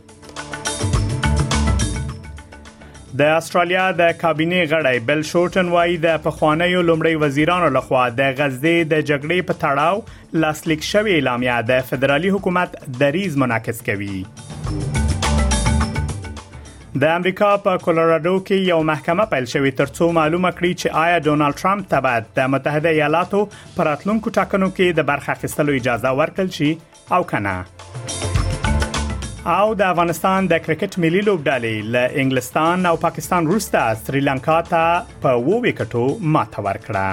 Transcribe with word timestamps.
د 3.23 3.31
استرالیا 3.39 3.87
د 4.01 4.11
کابینه 4.25 4.59
غړی 4.73 4.99
بل 5.13 5.23
شورټن 5.31 5.71
وای 5.77 5.95
د 6.07 6.19
پخوانیو 6.27 6.83
لومړی 6.91 7.15
وزیرانو 7.25 7.71
لخوا 7.79 8.03
د 8.21 8.35
غزې 8.43 8.93
د 8.93 9.09
جګړې 9.13 9.47
په 9.53 9.59
تړاو 9.65 10.05
لاسلیک 10.47 10.85
شوی 10.91 11.17
اعلامیه 11.21 11.57
د 11.73 11.81
فدرالي 11.93 12.35
حکومت 12.37 12.77
دریز 13.05 13.41
منعکس 13.45 13.79
کوي 13.91 14.21
د 17.03 17.05
امریکا 17.19 17.49
په 17.65 17.73
کولراډو 17.85 18.33
کې 18.49 18.57
یو 18.73 18.77
محکمه 18.91 19.25
پیل 19.33 19.47
شوې 19.53 19.73
ترڅو 19.81 20.05
معلومه 20.19 20.51
کړي 20.61 20.71
چې 20.83 20.89
آیا 21.01 21.17
ډونالد 21.27 21.57
ټرمپ 21.63 21.85
ته 21.91 21.99
بعد 22.07 22.25
د 22.39 22.41
متحده 22.53 22.91
ایالاتو 22.97 23.41
پراتلونکو 23.81 24.29
ټاکنو 24.39 24.69
کې 24.77 24.87
د 25.01 25.07
برخه 25.11 25.31
اخیستلو 25.35 25.73
اجازه 25.81 26.11
ورکړل 26.21 26.51
شي 26.59 26.71
او 27.17 27.21
کنه 27.33 27.57
او 29.59 29.67
د 29.81 29.83
افغانستان 29.93 30.41
د 30.53 30.55
کرکټ 30.69 30.99
ملي 31.07 31.23
لوبډالۍ 31.31 31.79
له 31.97 32.03
انګلستان 32.25 32.91
او 32.93 32.97
پاکستان 33.09 33.43
وروسته 33.53 33.81
سریلانکا 34.07 34.59
ته 34.75 34.85
په 35.27 35.45
وو 35.49 35.59
وکټو 35.65 36.05
ماته 36.39 36.61
ورکړه 36.71 37.09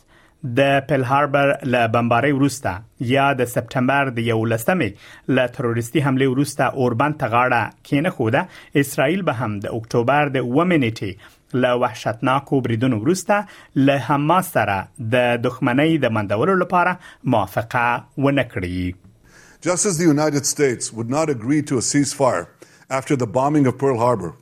د 0.58 0.76
پل 0.90 1.02
هاربر 1.08 1.50
له 1.72 1.88
بمبارۍ 1.96 2.36
وروسته 2.36 3.06
یا 3.14 3.24
د 3.40 3.48
سپټمبر 3.54 4.10
د 4.20 4.28
11مې 4.28 5.34
له 5.38 5.54
تروریستي 5.56 6.04
حمله 6.06 6.28
وروسته 6.34 6.68
اوربند 6.84 7.18
ته 7.24 7.32
غاړه 7.34 7.90
کینه 7.90 8.14
خوده 8.18 8.84
اسرائیل 8.84 9.26
به 9.32 9.34
هم 9.42 9.58
د 9.66 9.74
اکتوبر 9.80 10.32
د 10.38 10.46
1 10.62 10.72
نیټه 10.84 11.60
له 11.66 11.74
وحشتناکو 11.82 12.60
بریدونو 12.68 13.00
وروسته 13.02 13.40
له 13.88 13.98
حماس 14.08 14.52
سره 14.58 14.78
د 14.84 15.28
دښمنۍ 15.48 16.00
د 16.06 16.14
مندولو 16.20 16.58
لپاره 16.64 16.96
موافقه 17.36 17.86
ونکړي 18.24 19.60
Just 19.70 19.86
as 19.92 19.96
the 20.02 20.08
United 20.08 20.46
States 20.54 20.86
would 20.98 21.10
not 21.18 21.30
agree 21.38 21.58
to 21.70 21.80
a 21.80 21.86
ceasefire 21.88 22.44
after 22.90 23.14
the 23.14 23.26
bombing 23.26 23.66
of 23.66 23.78
Pearl 23.78 23.98
Harbor 23.98 24.34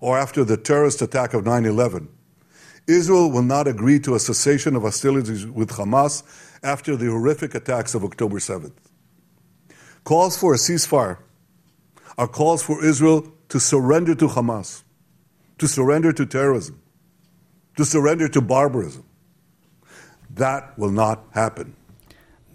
or 0.00 0.16
after 0.16 0.44
the 0.44 0.56
terrorist 0.56 1.02
attack 1.02 1.34
of 1.34 1.44
9 1.44 1.64
11. 1.66 2.08
Israel 2.86 3.30
will 3.30 3.42
not 3.42 3.68
agree 3.68 3.98
to 4.00 4.14
a 4.14 4.18
cessation 4.18 4.74
of 4.74 4.82
hostilities 4.82 5.46
with 5.46 5.70
Hamas 5.70 6.22
after 6.62 6.96
the 6.96 7.06
horrific 7.10 7.54
attacks 7.54 7.94
of 7.94 8.04
October 8.04 8.38
7th. 8.38 8.72
Calls 10.04 10.36
for 10.38 10.54
a 10.54 10.56
ceasefire 10.56 11.18
are 12.18 12.28
calls 12.28 12.62
for 12.62 12.84
Israel 12.84 13.32
to 13.48 13.58
surrender 13.60 14.14
to 14.14 14.28
Hamas, 14.28 14.82
to 15.58 15.66
surrender 15.68 16.12
to 16.12 16.26
terrorism, 16.26 16.80
to 17.76 17.84
surrender 17.84 18.28
to 18.28 18.40
barbarism. 18.40 19.04
That 20.34 20.76
will 20.78 20.90
not 20.90 21.24
happen. 21.32 21.76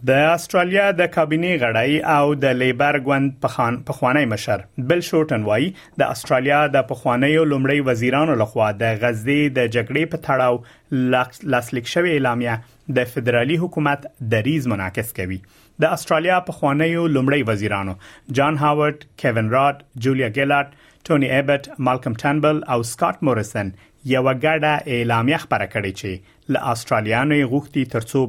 د 0.06 0.24
استرالیا 0.32 0.84
د 0.98 1.06
کابینه 1.14 1.54
غړی 1.62 1.98
او 2.16 2.34
د 2.42 2.52
لیبر 2.58 2.98
ګوند 3.06 3.32
په 3.44 3.54
خان 3.54 3.78
په 3.88 3.94
خوانی 4.00 4.22
مشر 4.34 4.64
بل 4.90 5.00
شورټن 5.08 5.44
وای 5.46 5.72
د 6.02 6.12
استرالیا 6.16 6.60
د 6.76 6.84
په 6.90 6.96
خوانی 7.04 7.32
لومړی 7.52 7.80
وزیرانو 7.88 8.36
لخوا 8.44 8.68
د 8.82 9.00
غزې 9.02 9.56
د 9.58 9.72
جګړې 9.76 10.12
په 10.12 10.18
تړاو 10.28 11.52
لاسلیک 11.56 11.90
شوی 11.94 12.12
اعلامیه 12.18 12.58
د 12.98 13.10
فدرالي 13.14 13.58
حکومت 13.64 14.06
دریز 14.36 14.68
منعکس 14.76 15.12
کوي 15.22 15.40
د 15.86 15.98
استرالیا 15.98 16.38
په 16.52 16.60
خوانی 16.60 16.94
لومړی 16.94 17.50
وزیرانو 17.52 17.96
جان 18.42 18.58
هاورد، 18.66 19.06
کیون 19.24 19.50
راد، 19.56 19.84
جولیا 20.08 20.30
ګیلارد 20.40 20.80
ټونی 21.08 21.28
ایبټ، 21.36 21.64
مالکم 21.88 22.14
ټنبل 22.24 22.58
او 22.74 22.78
سکاټ 22.92 23.18
مورسن 23.28 23.68
یو 24.14 24.22
غاډه 24.28 24.72
اعلامیه 24.96 25.40
خبره 25.44 25.68
کړې 25.74 26.00
چې 26.00 26.56
ل 26.56 26.60
استرالیانو 26.72 27.38
غوښتي 27.52 27.84
ترڅو 27.94 28.24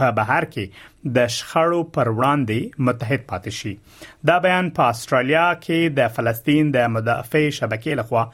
په 0.00 0.08
بهر 0.18 0.46
کې 0.52 1.10
د 1.18 1.28
شخړو 1.34 1.80
پر 1.96 2.10
وړاندې 2.18 2.84
متحد 2.88 3.26
پاتې 3.32 3.58
شي 3.58 4.30
دا 4.30 4.38
بیان 4.46 4.70
په 4.78 4.94
استرالیا 4.94 5.44
کې 5.66 5.94
د 5.98 6.14
فلسطین 6.18 6.72
د 6.78 6.88
مدافع 6.94 7.44
شبکې 7.58 8.00
لخوا 8.00 8.24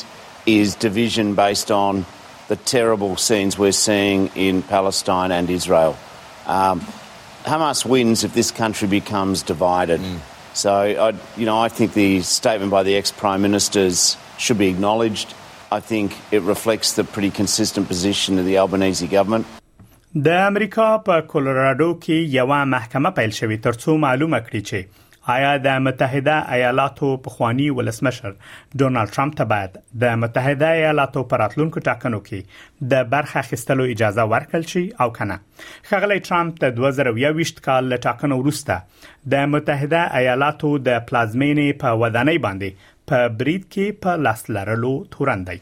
is 0.53 0.73
division 0.85 1.29
based 1.41 1.71
on 1.75 2.01
the 2.49 2.57
terrible 2.71 3.13
scenes 3.25 3.57
we're 3.65 3.77
seeing 3.81 4.25
in 4.47 4.59
Palestine 4.73 5.35
and 5.37 5.53
Israel. 5.57 5.95
Um, 6.57 6.83
Hamas 7.45 7.85
wins 7.85 8.23
if 8.23 8.33
this 8.33 8.51
country 8.51 8.87
becomes 8.87 9.43
divided. 9.43 10.01
Mm. 10.01 10.17
So, 10.53 10.71
I, 10.73 11.13
you 11.37 11.45
know, 11.45 11.57
I 11.57 11.69
think 11.69 11.93
the 11.93 12.21
statement 12.21 12.69
by 12.69 12.83
the 12.83 12.95
ex 12.95 13.11
prime 13.11 13.41
ministers 13.41 14.17
should 14.37 14.57
be 14.57 14.67
acknowledged. 14.67 15.33
I 15.71 15.79
think 15.79 16.15
it 16.31 16.41
reflects 16.41 16.93
the 16.93 17.03
pretty 17.03 17.29
consistent 17.31 17.87
position 17.87 18.39
of 18.39 18.45
the 18.45 18.57
Albanese 18.59 19.07
government. 19.15 19.45
د 20.15 20.27
امریکا 20.45 20.85
په 21.07 21.21
کولراډو 21.31 21.87
کې 22.03 22.29
یو 22.37 22.45
محکمه 22.65 23.09
پیل 23.17 23.31
شوې 23.39 23.57
ترڅو 23.65 23.93
معلومه 24.03 24.37
کړي 24.45 24.61
چې 24.69 25.08
آیا 25.31 25.49
د 25.63 25.81
متحده 25.85 26.35
ایالاتو 26.55 27.07
پخوانی 27.25 27.65
ولسمشر 27.79 28.29
ډونالد 28.81 29.11
ټرمپ 29.17 29.35
ته 29.41 29.45
بعد 29.51 29.75
د 30.03 30.15
متحده 30.21 30.69
ایالاتو 30.77 31.23
پراتلونکو 31.33 31.83
ټاکنو 31.87 32.19
کې 32.29 32.87
د 32.93 33.03
برخه 33.11 33.41
اخیستلو 33.43 33.85
اجازه 33.95 34.25
ورکړل 34.31 34.65
شي 34.73 34.83
او 35.05 35.07
کنه 35.19 35.37
خغلی 35.91 36.17
ټرمپ 36.29 36.57
د 36.65 36.73
2021 36.79 37.53
کال 37.69 37.89
له 37.91 38.01
ټاکنو 38.07 38.39
وروسته 38.41 39.07
د 39.35 39.51
متحده 39.55 40.01
ایالاتو 40.23 40.71
د 40.89 40.99
پلازمینې 41.11 41.79
په 41.85 42.01
ودانۍ 42.05 42.43
باندې 42.47 42.91
په 43.13 43.29
بریډ 43.39 43.69
کې 43.69 44.03
په 44.07 44.25
لاس 44.27 44.43
لرلو 44.59 44.95
توراندي 45.17 45.59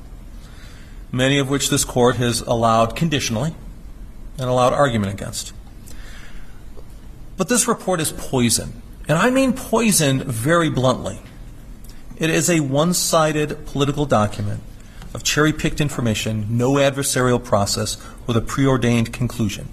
many 1.24 1.40
of 1.44 1.52
which 1.56 1.68
this 1.74 1.86
court 1.94 2.22
has 2.22 2.40
allowed 2.56 2.96
conditionally 3.02 3.52
and 3.58 4.54
allowed 4.54 4.78
argument 4.86 5.14
against. 5.18 5.52
But 7.42 7.54
this 7.56 7.68
report 7.74 8.06
is 8.06 8.16
poison, 8.24 8.72
and 9.08 9.20
I 9.26 9.28
mean 9.40 9.56
poison 9.66 10.24
very 10.40 10.74
bluntly. 10.80 11.18
It 12.28 12.36
is 12.42 12.52
a 12.58 12.60
one 12.78 12.96
sided 13.02 13.58
political 13.74 14.10
document 14.16 14.71
of 15.14 15.24
cherry 15.24 15.54
picked 15.54 15.82
information, 15.82 16.46
no 16.50 16.74
adversarial 16.88 17.44
process, 17.44 17.98
with 18.28 18.38
a 18.38 18.42
preordained 18.54 19.14
conclusion. 19.22 19.66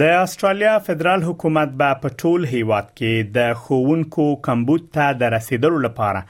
د 0.00 0.02
استرالیا 0.14 0.72
فدرال 0.86 1.22
حکومت 1.28 1.70
به 1.78 1.86
په 2.02 2.16
ټول 2.22 2.44
هیواد 2.50 2.90
کې 2.98 3.30
د 3.38 3.48
خوونکو 3.62 4.26
کمبود 4.48 4.84
ته 4.96 5.06
د 5.22 5.32
رسیدلو 5.34 5.80
لپاره 5.86 6.20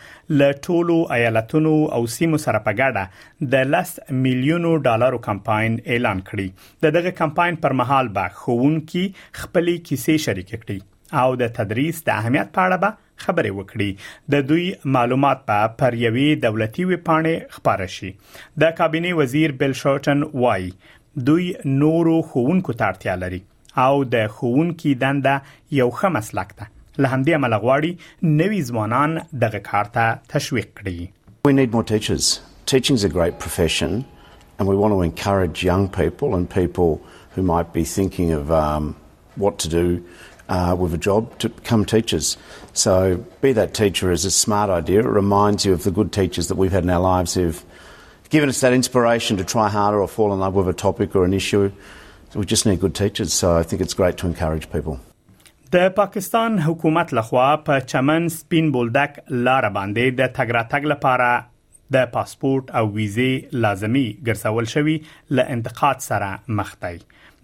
له 0.43 0.55
ټولو 0.69 0.97
ایالتونو 1.17 1.73
او 1.97 2.00
سیمو 2.15 2.38
سره 2.44 2.62
په 2.69 2.75
ګډه 2.79 3.50
د 3.56 3.69
لس 3.75 3.93
میلیونو 4.29 4.73
ډالرو 4.88 5.21
کمپاین 5.27 5.77
اعلان 5.97 6.25
کړي 6.31 6.73
د 6.87 6.97
دغه 6.97 7.12
کمپاین 7.21 7.61
پر 7.67 7.77
مهال 7.82 8.11
به 8.19 8.32
خوونکي 8.41 9.05
خپلې 9.43 9.87
کیسې 9.91 10.25
شریک 10.29 10.50
کړي 10.56 11.23
او 11.27 11.38
د 11.44 11.55
تدریس 11.61 12.03
د 12.09 12.17
اهمیت 12.17 12.56
په 12.59 12.67
اړه 12.67 12.82
به 12.87 12.97
خبرې 13.25 13.52
وکړي 13.58 13.88
د 14.34 14.46
دوی 14.50 14.67
معلومات 14.96 15.44
په 15.50 15.61
پر 15.82 15.96
یوې 16.06 16.28
دولتي 16.46 16.87
وپاڼه 16.93 17.34
خبره 17.56 17.88
شي 17.96 18.11
د 18.64 18.72
کابینه 18.81 19.14
وزیر 19.20 19.55
بل 19.62 19.76
شارټن 19.82 20.25
وای 20.44 20.69
دوی 21.31 21.49
نورو 21.82 22.19
خوونکو 22.34 22.76
ترتیا 22.84 23.17
لري 23.25 23.40
او 23.87 23.93
د 24.14 24.28
خوونکو 24.37 24.94
دنده 25.05 25.34
یو 25.81 25.88
ښه 25.99 26.14
مسلک 26.19 26.55
ده 26.62 26.69
له 27.05 27.17
همدې 27.17 27.40
عمل 27.40 27.55
غواړي 27.67 28.38
نوي 28.40 28.61
ځوانان 28.70 29.19
دغه 29.44 29.64
کار 29.72 29.93
ته 29.99 30.17
تشویق 30.37 30.72
کړي 30.82 30.99
We 31.49 31.52
need 31.58 31.70
more 31.76 31.84
teachers. 31.90 32.26
Teaching 32.72 32.96
is 33.00 33.05
a 33.06 33.12
great 33.12 33.37
profession 33.44 33.93
and 33.99 34.70
we 34.70 34.75
want 34.81 34.94
to 34.96 35.05
encourage 35.11 35.61
young 35.69 35.84
people 36.00 36.34
and 36.38 36.49
people 36.55 36.90
who 37.37 37.44
might 37.50 37.70
be 37.76 37.84
thinking 37.93 38.32
of 38.38 38.50
um, 38.64 38.90
what 39.44 39.56
to 39.62 39.70
do 39.76 39.84
uh, 40.50 40.75
with 40.76 40.93
a 40.93 40.99
job 40.99 41.38
to 41.38 41.49
become 41.49 41.85
teachers. 41.85 42.37
So, 42.73 43.25
Be 43.41 43.52
That 43.52 43.73
Teacher 43.75 44.11
is 44.11 44.25
a 44.25 44.31
smart 44.31 44.69
idea. 44.69 45.00
It 45.00 45.06
reminds 45.23 45.64
you 45.64 45.73
of 45.73 45.85
the 45.85 45.91
good 45.93 46.12
teachers 46.12 46.49
that 46.49 46.56
we've 46.56 46.73
had 46.73 46.82
in 46.85 46.91
our 46.91 47.00
lives 47.00 47.35
who've 47.35 47.62
given 48.31 48.49
us 48.49 48.61
that 48.61 48.73
inspiration 48.73 49.37
to 49.37 49.44
try 49.44 49.69
harder 49.69 50.00
or 50.00 50.08
fall 50.08 50.32
in 50.35 50.41
love 50.41 50.55
with 50.55 50.69
a 50.69 50.73
topic 50.73 51.14
or 51.14 51.25
an 51.25 51.32
issue. 51.32 51.70
So 52.31 52.38
we 52.41 52.44
just 52.47 52.67
need 52.67 52.81
good 52.81 52.94
teachers. 52.97 53.32
So, 53.32 53.56
I 53.56 53.62
think 53.62 53.81
it's 53.81 53.94
great 53.94 54.17
to 54.23 54.26
encourage 54.32 54.67
people. 54.76 54.99
د 55.73 55.88
پاکستان 55.97 56.58
حکومت 56.58 57.12
لخوا 57.14 57.56
په 57.67 57.81
چمن 57.91 58.29
سپین 58.37 58.70
بولدک 58.76 59.19
لار 59.49 59.67
باندې 59.76 60.17
د 60.20 60.31
تګ 60.38 60.56
راتګ 60.56 60.88
لپاره 60.93 61.94
د 61.96 62.08
پاسپورت 62.17 62.72
او 62.81 62.82
ویزه 62.96 63.58
لازمی 63.67 64.03
ګرځول 64.31 64.70
شوی 64.72 64.96
ل 65.39 65.44
انتقاد 65.56 66.03
سره 66.06 66.32
مخ 66.63 66.72
دی 66.86 66.96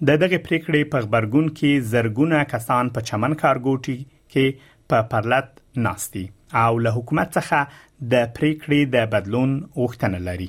د 0.05 0.17
دغه 0.23 0.39
پریکړې 0.47 0.81
په 0.95 1.05
خبرګون 1.05 1.47
کې 1.59 1.79
زرګونه 1.91 2.41
کسان 2.55 2.89
په 2.97 3.01
چمن 3.11 3.35
کارګوټي 3.43 3.95
کې 4.35 4.75
په 4.93 5.07
پرلط 5.13 5.63
ناستي 5.87 6.25
او 6.65 6.79
له 6.87 6.91
حکومت 6.97 7.31
څخه 7.39 8.03
د 8.15 8.27
پریکړې 8.39 8.81
د 8.97 9.09
بدلون 9.15 9.55
غوښتنه 9.81 10.21
لري 10.27 10.49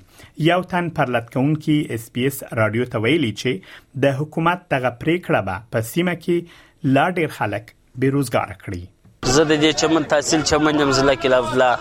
یو 0.50 0.58
تن 0.74 0.90
پرلطکون 1.00 1.54
کې 1.64 1.98
اس 2.00 2.12
پی 2.18 2.26
اس 2.32 2.42
رادیو 2.62 2.90
ته 2.96 3.04
ویلي 3.08 3.32
چې 3.44 3.96
د 4.08 4.18
حکومت 4.20 4.68
دغه 4.76 4.94
پریکړه 5.06 5.42
به 5.52 5.64
په 5.78 5.92
سیمه 5.94 6.16
کې 6.26 6.92
لا 7.00 7.08
ډیر 7.22 7.34
خلک 7.40 7.74
بیروزګار 8.04 8.60
کړي 8.68 9.34
زه 9.38 9.50
د 9.54 9.64
دې 9.66 9.82
چمن 9.84 10.12
تحصیل 10.16 10.46
چمن 10.54 10.86
یم 10.86 10.94
ضلع 11.02 11.18
کې 11.22 11.58
لا 11.64 11.72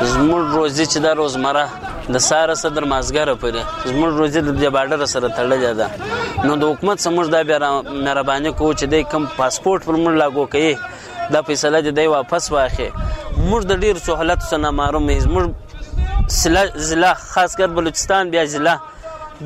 زموږ 0.00 0.40
روزي 0.56 0.84
چې 0.92 0.98
د 1.04 1.14
روزمره 1.18 1.64
د 2.14 2.22
ساره 2.28 2.54
صدر 2.62 2.84
مازګره 2.90 3.34
پرې 3.44 3.88
زموږ 3.88 4.14
روزي 4.18 4.40
د 4.48 4.64
بارډر 4.76 5.04
سره 5.12 5.28
تړلې 5.36 5.78
ده 5.80 6.48
نو 6.48 6.56
د 6.62 6.72
حکومت 6.72 6.98
سموږ 7.00 7.26
د 7.28 7.36
بیا 7.50 7.58
مهرباني 8.04 8.52
کو 8.58 8.72
چې 8.78 8.84
د 8.94 9.06
کم 9.14 9.24
پاسپورت 9.36 9.84
پر 9.90 9.94
موږ 9.94 10.14
لاګو 10.24 10.44
کړي 10.56 10.72
دا 11.36 11.42
فیصله 11.46 11.78
دې 11.80 11.92
دی 12.00 12.06
واپس 12.16 12.50
واخی 12.56 12.88
موږ 13.48 13.62
د 13.70 13.86
ډیر 13.86 13.98
سہولت 14.10 14.40
سره 14.50 14.70
معلوم 14.82 15.08
موږ 15.32 16.84
ضلع 16.90 17.14
خاص 17.24 17.56
کر 17.62 17.68
بلوچستان 17.80 18.30
بیا 18.36 18.44
ضلع 18.56 18.74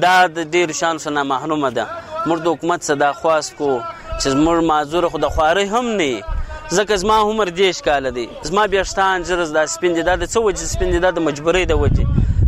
دا 0.06 0.16
د 0.40 0.50
ډیر 0.58 0.72
شان 0.82 0.98
سره 1.06 1.22
محروم 1.34 1.68
ده 1.78 1.86
موږ 2.26 2.38
د 2.44 2.46
حکومت 2.56 2.82
صدا 2.92 3.12
خواست 3.22 3.56
کو 3.62 3.70
چې 3.78 4.44
موږ 4.44 4.68
معذور 4.72 5.08
خو 5.14 5.18
د 5.28 5.34
خواري 5.38 5.66
هم 5.72 5.86
نه 6.02 6.38
زکه 6.76 6.96
زما 7.02 7.16
عمر 7.28 7.44
دیش 7.58 7.78
کال 7.86 8.10
دی 8.16 8.26
زما 8.48 8.64
بیاشتان 8.72 9.18
جرز 9.28 9.50
دا 9.56 9.62
سپین 9.74 9.92
دي 9.96 10.02
دا 10.08 10.14
د 10.16 10.24
څه 10.32 10.38
وجه 10.46 10.64
سپین 10.74 10.88
دي 10.94 10.98
دا 11.04 11.10
د 11.10 11.18
مجبورۍ 11.26 11.64
د 11.68 11.72
وجه 11.82 12.04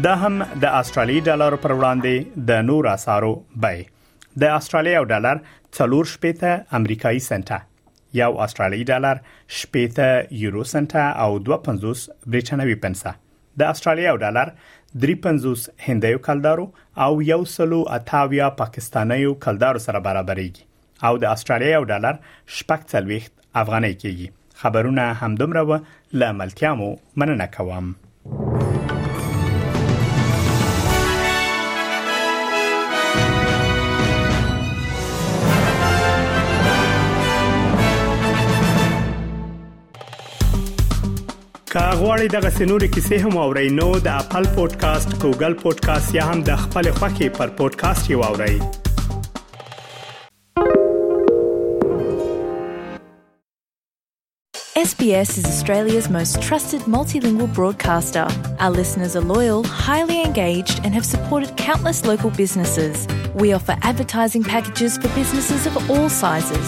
دا 0.08 0.16
هم 0.24 0.44
د 0.64 0.66
استرالی 0.82 1.20
ډالر 1.30 1.58
پر 1.66 1.76
وړاندې 1.76 2.46
د 2.52 2.66
نور 2.72 2.90
اسارو 2.96 3.34
بای 3.68 3.84
د 4.46 4.56
استرالیا 4.62 5.04
ډالر 5.14 5.46
4 5.84 6.10
شپې 6.14 6.42
ته 6.46 6.80
امریکایي 6.82 7.24
سنټه 7.30 7.73
یو 8.22 8.32
آسترالیي 8.46 8.84
ډالر 8.92 9.18
شپږ 9.60 9.92
یورو 10.44 10.64
سنت 10.72 10.94
او 11.24 11.32
2.50 11.48 12.04
برېټنوي 12.32 12.76
پنسه 12.84 13.14
د 13.62 13.74
آسترالیا 13.74 14.12
ډالر 14.26 14.52
3.50 15.06 15.66
هندیو 15.88 16.20
کلدارو 16.28 16.66
او 17.08 17.12
یو 17.32 17.40
سلو 17.56 17.80
اتاویا 17.98 18.50
پاکستانیو 18.62 19.34
کلدارو 19.48 19.80
سره 19.88 20.04
برابرېږي 20.10 20.64
او 21.10 21.14
د 21.26 21.36
آسترالیا 21.36 21.84
ډالر 21.96 22.22
شپږ 22.60 22.82
څلويخت 22.94 23.34
افغانۍ 23.66 23.96
کېږي 24.06 24.30
خبرونه 24.64 25.10
همدومره 25.24 25.66
و 25.70 25.84
لاملتیا 26.24 26.74
مو 26.82 26.92
مننه 27.22 27.48
کوم 27.58 27.94
دغه 41.74 42.50
سنوري 42.56 42.88
کیسې 42.88 43.16
هم 43.22 43.38
او 43.44 43.54
رینو 43.58 43.86
د 44.08 44.18
خپل 44.26 44.48
پودکاسټ 44.56 45.14
ګوګل 45.22 45.54
پودکاسټ 45.64 46.16
یا 46.16 46.24
هم 46.32 46.42
د 46.50 46.56
خپل 46.66 46.90
پر 47.38 47.50
پودکاسټ 47.62 48.10
یو 48.12 48.22
اوري 48.30 48.58
SBS 54.90 55.30
is 55.40 55.46
Australia's 55.48 56.08
most 56.16 56.38
trusted 56.46 56.82
multilingual 56.96 57.52
broadcaster. 57.60 58.24
Our 58.66 58.72
listeners 58.76 59.16
are 59.20 59.24
loyal, 59.36 59.62
highly 59.88 60.18
engaged, 60.26 60.82
and 60.88 60.94
have 60.98 61.06
supported 61.10 61.54
countless 61.64 62.00
local 62.10 62.32
businesses. 62.42 63.06
We 63.44 63.54
offer 63.60 63.76
advertising 63.92 64.44
packages 64.50 64.98
for 65.06 65.10
businesses 65.22 65.66
of 65.74 65.96
all 65.96 66.08
sizes. 66.18 66.68